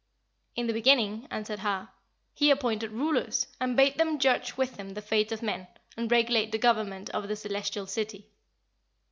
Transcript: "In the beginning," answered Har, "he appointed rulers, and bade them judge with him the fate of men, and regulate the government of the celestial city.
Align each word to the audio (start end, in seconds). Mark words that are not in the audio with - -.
"In 0.55 0.65
the 0.65 0.73
beginning," 0.73 1.27
answered 1.29 1.59
Har, 1.59 1.89
"he 2.33 2.49
appointed 2.49 2.89
rulers, 2.89 3.45
and 3.59 3.77
bade 3.77 3.99
them 3.99 4.17
judge 4.17 4.57
with 4.57 4.77
him 4.77 4.95
the 4.95 4.99
fate 5.03 5.31
of 5.31 5.43
men, 5.43 5.67
and 5.95 6.09
regulate 6.11 6.51
the 6.51 6.57
government 6.57 7.11
of 7.11 7.27
the 7.27 7.35
celestial 7.35 7.85
city. 7.85 8.25